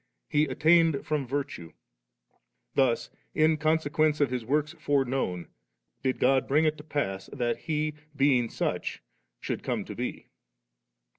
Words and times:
He 0.27 0.45
attained 0.45 1.05
from 1.05 1.27
virtue. 1.27 1.73
Thus 2.73 3.11
in 3.35 3.57
consequence 3.57 4.19
of 4.19 4.31
His 4.31 4.43
works 4.43 4.73
fore 4.79 5.05
known 5.05 5.49
\ 5.75 6.03
did 6.03 6.17
God 6.17 6.47
bring 6.47 6.65
it 6.65 6.75
to 6.79 6.83
pass 6.83 7.29
that 7.31 7.57
He, 7.59 7.93
being 8.15 8.49
such, 8.49 9.03
should 9.39 9.61
come 9.61 9.85
to 9.85 9.93
be. 9.93 10.25